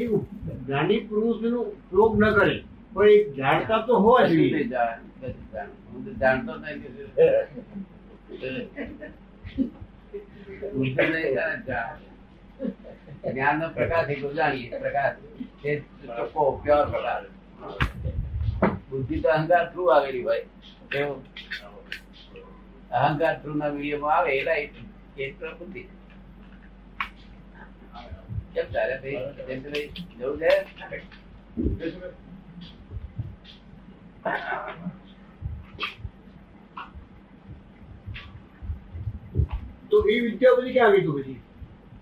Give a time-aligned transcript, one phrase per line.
[0.00, 2.56] એ પુરુષ નો ઉપયોગ ન કરે.
[2.94, 4.64] પણ એક જાણતા તો હોવા જોઈએ
[6.20, 7.08] જાણતો જ નહીં કશું.
[10.74, 11.98] બુદ્ધિ નહીં જાણે જાણ.
[13.24, 14.36] જ્ઞાનનો પ્રકાશ એ બધું
[14.80, 15.16] પ્રકાશ.
[15.62, 15.70] તે
[16.06, 17.26] ચોખ્ખો પ્યોર પ્રકાશ.
[18.90, 20.44] બુદ્ધિ તો અહંકાર થ્રુ આવેલી હોય.
[20.94, 21.20] એવું.
[23.02, 24.54] અહંકાર થ્રુ ના વિડીયોમાં આવે એટલે
[25.26, 25.82] એટલા એ
[28.56, 29.88] તો બુદ્ધિ કેમ ચાલે ભાઈ જયંતભાઈ?
[30.18, 30.50] જવું છે
[39.90, 41.36] તો એ વિદ્યા બધી ક્યાં ગઈ તો પછી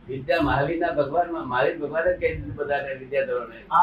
[0.09, 3.83] વિદ્યા મહાવીર ના ભગવાન મહાવીર ભગવાન જ કહી દીધું બધાને વિદ્યાધરોને આ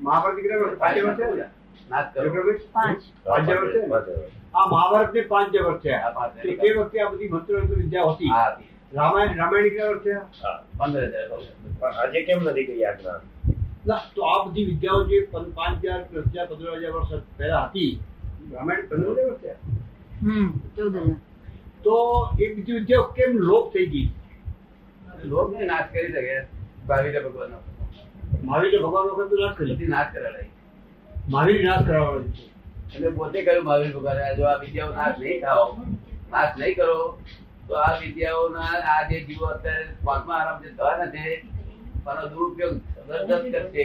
[0.00, 0.78] મહાભારત કેટલા વર્ષ?
[0.78, 1.50] પાંચે વર્ષ થયા?
[1.90, 2.64] નાશ કરો જગન્નાથ?
[2.72, 4.28] પાંચ પાંચે વર્ષ થયા?
[4.54, 7.76] આ મહાભારત ને પાંચ વર્ષ થયા આ પાંચ તો તે વખતે આ બધી મંત્ર મંત્ર
[7.76, 8.71] વિદ્યા હતી હા હતી.
[8.92, 11.28] રામાયણ રામાયણ કેટલા વર્ષ થયા પંદર હજાર
[11.80, 12.66] પણ આજે કેમ નથી
[13.86, 17.64] ના તો આ બધી વિદ્યાઓ જે પં- પાંચ હજાર દસ હજાર પંદર હજાર વર્ષ પહેલા
[17.66, 17.90] હતી
[18.52, 19.58] રામાયણ પંદર હજાર વર્ષ થયા
[20.22, 21.16] હમ ચૌદ હજાર
[21.84, 21.96] તો
[22.40, 24.08] એ બીજી વિદ્યાઓ કેમ લોપ થઈ ગઈ?
[25.24, 26.36] લોક ને નાશ કરી શકે.
[26.88, 27.52] મહાવીર ભગવાન
[28.44, 29.86] મહાવીર ભગવાન વખત નાશ કરી.
[29.88, 30.48] નાશ કરાવી
[31.28, 32.44] મહાવીર નાશ કરવાનો છે.
[32.94, 35.68] એટલે પોતે કહ્યું મહાવીર ભગવાન જો આ વિદ્યાઓ નાશ નહીં થાવ
[36.32, 36.96] નાશ નહીં કરો.
[37.72, 41.22] તો આ વિદ્યાઓના આ જે જીવો અત્યારે પાંચમા આરામ જે થવાના છે
[42.06, 43.82] આનો દુરુપયોગ જબરદસ્ત કરશે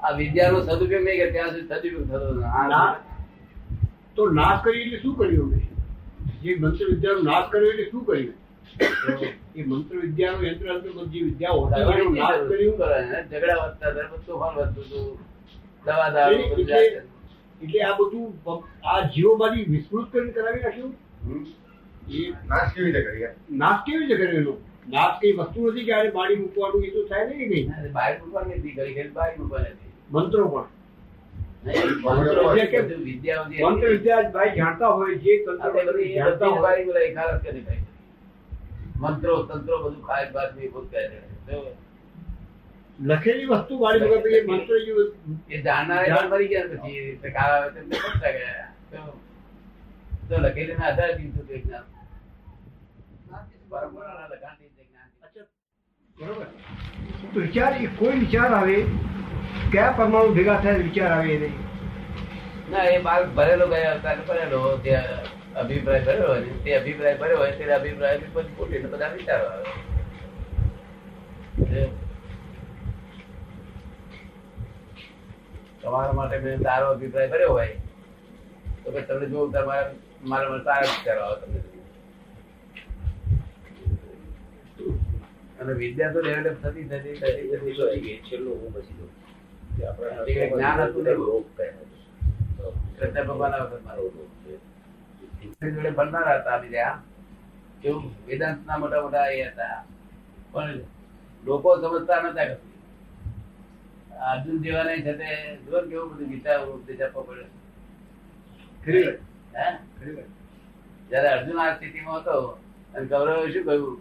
[0.00, 2.30] આ વિદ્યાનો સદુપયોગ નહીં કે ત્યાં સુધી સદુપયોગ થતો.
[4.16, 5.50] તો નાશ કરી એટલે શું કર્યું
[6.42, 8.34] જે મંત્ર વિદ્યાનો નાશ કર્યો એટલે શું કર્યું
[9.54, 11.84] એ મંત્ર વિદ્યાનો યંત્ર અંત્ર બધી વિદ્યાઓ હતી
[12.18, 12.76] નાશ કર્યું?
[13.30, 13.90] ઝઘડા વધતા
[14.26, 15.06] તોફાન વધતું હતું.
[15.86, 16.42] દવા દારૂ
[17.62, 20.94] એટલે આ બધું આ જીવોમાંથી વિસ્તૃત કરીને કરાવી નાખ્યું?
[22.10, 24.50] એ નાશ કેવી રીતે કરી નાશ કેવી રીતે
[24.90, 27.92] નાશ કઈ વસ્તુ નથી કે આને બાળી મૂકવાનું એ તો થાય નહીં નહીં?
[27.92, 29.92] બહાર મૂકવાની હતી, ઘડી ઘડી બહાર મૂકવાની હતી.
[30.10, 30.64] મંત્રો પણ.
[31.66, 31.86] નહીં,
[33.62, 36.84] મંત્રો વિદ્યા ભાઈ જાણતા હોય જે તંત્ર જાણતા હોય.
[37.38, 37.76] કરી.
[38.96, 41.72] મંત્રો તંત્રો બધું ખાય બાદ ભૂત કરે છે.
[42.98, 44.72] તો લખેલી વસ્તુ બાળી મૂકે તો એ મંત્ર
[45.50, 47.00] એ જાણનારા મરી ગયા પછી
[48.36, 49.18] ગયા તો-
[50.28, 51.84] તો લખેલી ના આધારે દીધું હતું જ્ઞાન.
[56.16, 56.46] બરોબર
[57.24, 58.76] તો વિચાર એ કોઈ વિચાર આવે
[59.72, 61.56] કયા પરમાણુ ભેગા થાય વિચાર આવે એ નહીં.
[62.70, 65.24] ના એ માલ ભરેલો ગયા ને ભરેલો ત્યાં
[65.56, 69.70] અભિપ્રાય ભર્યો હોય તે અભિપ્રાય ભર્યો હોય તે અભિપ્રાય પછી ખોટી બધા વિચારો આવે.
[75.82, 77.76] તમારા માટે મેં સારો અભિપ્રાય કર્યો હોય
[78.82, 79.90] તો પછી તમને જોવું તમારા
[80.30, 81.60] મારા માટે સારા વિચારો આવે તમને.
[85.60, 88.18] અને વિદ્યા તો ડેવલપ થતી થતી થતી થતી તો આવી ગઈ.
[88.28, 89.10] છેલ્લું હું બચી દઉં
[90.52, 91.12] જ્ઞાન હતું ને.
[91.20, 91.90] રોગ કયા
[92.96, 93.98] કૃષ્ણ ભગવાનના વખતમાં
[95.44, 96.92] એમની જોડે ભણનારા હતા બીજા.
[97.82, 98.04] કેવું?
[98.26, 99.78] વેદાંતના મોટા મોટા એ હતા.
[100.52, 100.78] પણ
[101.44, 102.46] લોકો સમજતા નતા.
[104.30, 105.12] અર્જુન જેવા નહીં છે
[105.66, 107.32] જોર કેવું બધું ગીતા ઉપદેશ આપવો.
[111.10, 112.36] જયારે અર્જુન આ સ્થિતિમાં હતો
[112.94, 113.94] અને ગૌરવે શું કહ્યું?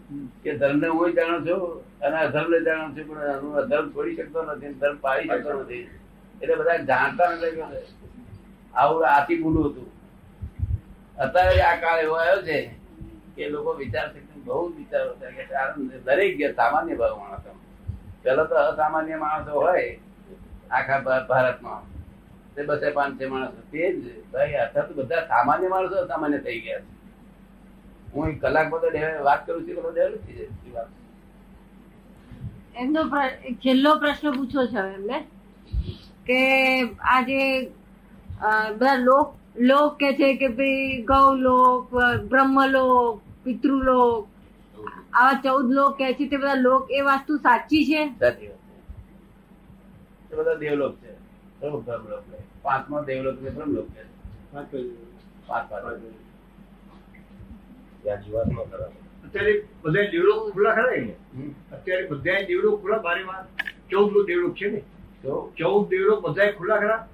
[0.44, 1.62] કે ધર્મને હું જાણું છું
[2.02, 5.88] અને અધર્મને જાણું છું પણ હું અધર્મ છોડી શકતો નથી ધર્મ પાડી શકતો નથી.
[6.42, 7.62] એટલે બધા જાણતા નથી
[8.74, 9.90] આવું આથી મૂળું હતું.
[11.18, 12.58] અત્યારે આ કાળ એવો આવ્યો છે
[13.36, 15.28] કે લોકો વિચાર શક્તિ બહુ વિચારો છે.
[15.38, 15.44] કે
[16.06, 17.52] દરેક સામાન્ય ભાવ માણસો
[18.24, 19.90] પેલા તો અસામાન્ય માણસો હોય
[20.72, 21.00] આખા
[21.30, 21.82] ભારતમાં.
[22.56, 23.59] તે બસે પાંચસો માણસો.
[23.72, 24.02] તે જ
[24.32, 26.92] ભાઈ અત્યારે તો બધા સામાન્ય માણસો અસામાન્ય થઈ ગયા છે.
[28.14, 28.88] હું એક કલાક બધો
[29.28, 30.86] વાત કરું છું તો ડેવલપ થઈ જાય.
[32.81, 33.02] એમનો
[33.66, 35.18] છેલ્લો પ્રશ્ન પૂછો છે એમને.
[36.28, 36.40] કે
[37.16, 37.40] આજે
[38.78, 39.30] બધા લોક
[39.70, 41.84] લોક કે છે કે ભાઈ ગૌલોક,
[42.30, 44.24] બ્રહ્મલોક, પિતૃલોક
[45.14, 48.02] આવા ચૌદ લોક કે છે તે બધા લોક એ વસ્તુ સાચી છે?
[48.19, 48.60] સાચી વાત
[50.38, 51.12] બધા દેવલોક છે.
[51.62, 52.38] બરોબર, બ્રહ્મલોક છે.
[52.62, 54.04] પાંચમો દેવલોક ને બ્રહ્મલોક છે.
[54.51, 54.72] પાંચ
[55.48, 56.01] પાંચ.
[58.04, 58.89] ત્યાં જીવાત્મા ખરા
[59.25, 60.94] અત્યારે બધા દેવડો ખુલ્લા ખરા
[61.72, 63.45] અત્યારે બધા દેવડો ખુલ્લા બારે માં
[63.89, 64.81] ચૌદનું દેવડો છે ને?
[65.24, 67.07] તો ચૌદ દેવડો બધા ખુલ્લા ખરા?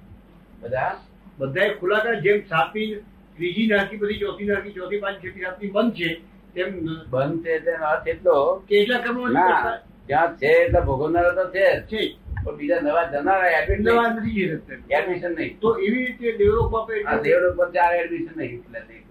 [0.62, 0.92] બધા?
[1.38, 2.20] બધા ખુલ્લા ખરા?
[2.20, 2.94] જેમ સાતમી
[3.36, 6.10] ત્રીજી નાખી બધી ચોથી નાખી ચોથી પાંચ છઠ્ઠી સાતમી બંધ છે.
[6.54, 6.70] તેમ
[7.10, 8.34] બંધ છે તેનો અર્થ એટલો
[8.68, 12.02] કેટલા કર્મો ના ત્યાં છે એટલા ભોગવનારા તો છે છે.
[12.44, 14.42] પણ બીજા નવા જનારા એડમિટ નવા નથી
[14.90, 15.58] એડમિશન નહીં.
[15.60, 19.04] તો એવી રીતે ડેવલપ બાપે આ દેવલોક પર ચાર એડમિશન નહીં એટલે નહીં.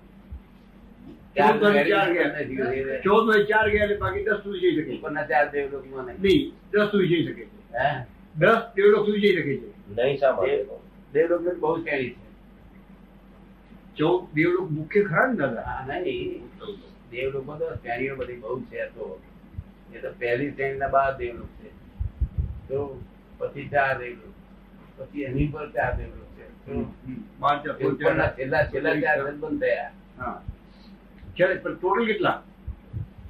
[3.04, 4.98] ચૌદ ચાર ચાર ગયા એટલે બાકી દસ સુધી જઈ શકે.
[4.98, 6.22] પણ ચાર દેવલોકમાં નહીં.
[6.22, 7.46] નહીં દસ સુધી જઈ શકે.
[7.46, 7.90] છે હે?
[8.38, 9.68] દસ દેવલોક સુધી જઈ શકે છે.
[9.98, 12.28] નહીં બહુ શ્રેણી છે.
[13.98, 15.62] ચૌદ દેવલોક મુખ્ય ખરા ને દાદા?
[15.62, 15.86] આ
[17.12, 19.06] નહીં દેવલોકો તો શ્રેણીઓ બધી બહુ છે તો.
[19.94, 21.70] એ તો પહેલી શ્રેણીના બાર દેવલોક છે.
[22.70, 22.78] તો
[23.40, 24.34] પછી ચાર દેવલોક
[24.98, 26.46] પછી એની પર ચાર દેવલોક છે.
[28.38, 30.36] છેલ્લા છેલ્લા ચાર બંધ થયા.
[31.38, 32.38] ચાલે પણ ટોટલ કેટલા?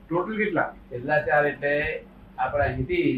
[0.05, 0.69] ટોટલ કેટલા?
[0.91, 1.73] છેલ્લા ચાર એટલે
[2.37, 3.09] આપણે અહીંથી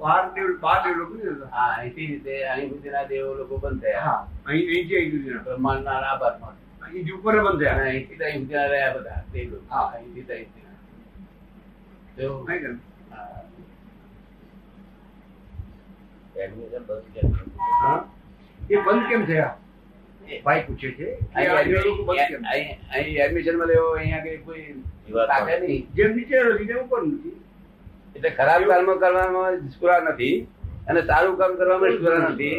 [0.00, 1.14] બાર દેવ બાર દેવ લોકો
[1.50, 4.04] હા અહીંથી રીતે અહીં સુધીના દેવો લોકો બંધ થયા.
[4.06, 5.44] હા અહીં અહીં સુધીના.
[5.46, 6.56] બ્રહ્માંડના આ ભાગમાં.
[6.92, 9.84] અહીંથી ઉપર બંધ અને થયા અહીંથી તો અહીં ના રહ્યા બધા દેવલોક હા.
[9.94, 10.78] અહીંથી તો અહીં સુધીના.
[12.16, 12.72] તો નહીં ને?
[18.70, 19.52] એ બંધ કેમ થયા?
[20.44, 21.06] ભાઈ પૂછે છે
[22.92, 24.66] અહીં એડમિશનમાં લેવો અહીંયા કઈ કોઈ
[25.64, 25.82] નહીં.
[25.96, 27.36] જેમ નીચે નથી ઉપર નથી.
[28.16, 30.36] એટલે ખરાબ કર્મ કરવામાં નિષ્ફળા નથી
[30.88, 32.56] અને સારું કામ કરવામાં નિષ્ફળા નથી.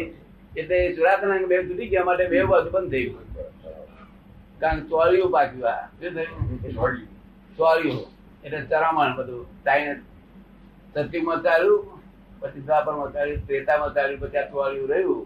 [0.56, 3.14] એટલે સુરાતના બે તૂટી ગયા માટે બે બાજુ બંધ થયું
[4.64, 5.82] કારણ ચોળીઓ પાક્યું આ.
[6.00, 7.02] શું થયું?
[7.58, 7.96] ચોરીઓ
[8.44, 9.98] એટલે ચરામણ બધું ટાઈમ
[10.94, 11.82] સત્યુગમાં ચાલ્યું
[12.40, 15.22] પછી દ્વાપરમાં ચાલ્યું ત્રેતામાં ચાલ્યું પછી આ ચોરીઓ રહ્યું.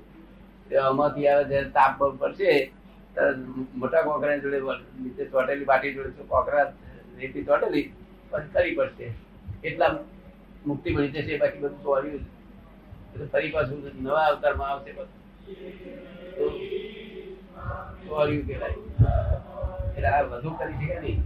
[0.69, 2.51] તે આમાંથી આવે જ્યારે તાપ પડશે.
[3.81, 4.59] મોટા કોકરા જોડે
[5.03, 6.67] નીચે ચોટેલી બાટી જોડે કોકરા
[7.21, 7.87] રેતી ચોટેલી
[8.33, 9.07] પછી ફરી પડશે.
[9.69, 9.93] એટલા
[10.67, 12.13] મુક્તિ મળી જશે બાકી બધું
[13.13, 15.19] એટલે ફરી પાછું નવા અવતારમાં આવશે બધું.
[17.69, 21.21] તો ચોર્યું કહેવાય આ વધુ કરી શકે નહીં.